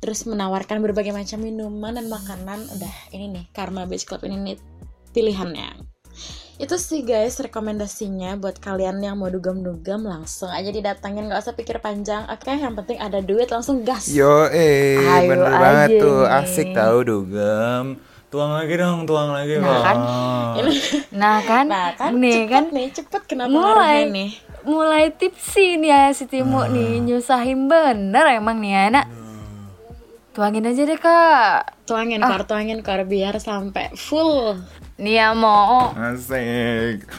terus 0.02 0.25
menawarkan 0.25 0.82
berbagai 0.82 1.13
macam 1.13 1.38
minuman 1.38 2.02
dan 2.02 2.10
makanan, 2.10 2.65
udah 2.65 2.93
ini 3.13 3.30
nih 3.30 3.45
Karma 3.54 3.86
Beach 3.86 4.10
Club 4.10 4.25
ini 4.25 4.41
nih 4.41 4.58
pilihannya. 5.13 5.86
Itu 6.60 6.75
sih 6.75 7.08
guys 7.08 7.39
rekomendasinya 7.39 8.36
buat 8.36 8.60
kalian 8.60 8.99
yang 8.99 9.15
mau 9.15 9.32
dugem-dugem 9.32 10.04
langsung 10.04 10.52
aja 10.52 10.67
didatangin 10.67 11.32
nggak 11.32 11.39
usah 11.39 11.56
pikir 11.56 11.80
panjang. 11.80 12.28
Oke, 12.28 12.52
yang 12.52 12.75
penting 12.75 12.99
ada 12.99 13.23
duit 13.23 13.47
langsung 13.47 13.88
gas. 13.88 14.12
Yo, 14.12 14.49
eh, 14.52 14.99
bener 15.23 15.47
banget 15.56 16.04
tuh, 16.04 16.28
nih. 16.28 16.36
asik 16.43 16.67
tahu 16.75 16.97
dugem. 17.08 18.02
Tuang 18.29 18.53
lagi 18.53 18.77
dong, 18.77 19.09
tuang 19.09 19.33
lagi 19.33 19.57
Nah, 19.57 19.81
kan? 19.81 19.97
Nah 21.09 21.37
kan, 21.41 21.65
Nah 21.65 21.89
kan, 21.97 22.11
nih 22.13 22.45
cepet 22.45 22.49
kan 22.53 22.63
nih, 22.69 22.87
cepet 22.93 23.21
kenapa 23.25 23.49
mulai 23.49 24.05
nih? 24.05 24.29
mulai 24.69 25.09
tipsi 25.09 25.81
nih 25.81 25.89
ya 25.89 26.03
si 26.13 26.29
Timo 26.29 26.61
nih 26.69 27.01
nyusahin 27.01 27.65
bener 27.65 28.37
emang 28.37 28.61
nih 28.61 28.93
anak. 28.93 29.09
Tuangin 30.29 30.61
aja 30.69 30.85
deh 30.85 30.99
kak. 31.01 31.89
Tuangin 31.89 32.21
kor, 32.21 32.45
tuangin 32.45 32.85
kor 32.85 33.01
biar 33.01 33.41
sampai 33.41 33.89
full. 33.97 34.61
Nih 35.01 35.17
ya 35.17 35.33
mau. 35.33 35.89
Asik. 35.97 37.09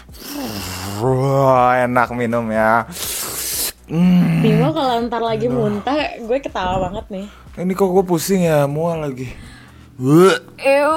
Wah, 1.03 1.75
enak 1.91 2.15
minum 2.15 2.47
ya. 2.55 2.87
Hmm, 3.91 4.47
Timo 4.47 4.71
kalau 4.71 5.11
ntar 5.11 5.27
lagi 5.27 5.51
muntah, 5.51 6.23
gue 6.23 6.39
ketawa 6.39 6.87
banget 6.87 7.11
nih. 7.11 7.27
ini 7.59 7.75
kok 7.75 7.91
gue 7.91 8.07
pusing 8.07 8.47
ya, 8.47 8.71
mual 8.71 9.03
lagi. 9.03 9.35
Ew, 10.01 10.97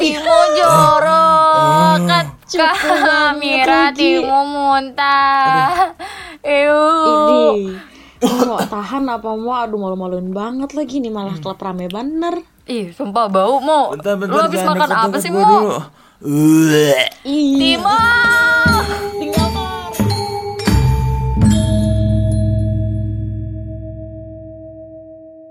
Timo 0.00 0.38
jorok. 0.56 2.08
Kak 2.48 2.76
Mira 3.40 3.92
lagi. 3.92 4.16
Timo 4.16 4.40
muntah. 4.48 5.92
Ew. 6.40 6.80
Ini 8.16 8.40
mau 8.48 8.56
tahan 8.72 9.04
apa 9.12 9.36
mau 9.36 9.52
aduh 9.52 9.76
malu-maluin 9.76 10.32
banget 10.32 10.72
lagi 10.72 11.04
nih 11.04 11.12
malah 11.12 11.36
klub 11.36 11.60
rame 11.60 11.92
bener. 11.92 12.40
Ih, 12.64 12.96
sumpah 12.96 13.28
bau 13.28 13.60
mau. 13.60 13.92
Bentar, 13.92 14.16
bentar, 14.16 14.32
Lu 14.32 14.40
habis 14.40 14.64
makan 14.64 14.88
apa 14.88 15.16
sih 15.20 15.28
mau? 15.28 15.76
Wuh. 16.24 16.96
Ih. 17.28 17.60
Timo. 17.60 17.92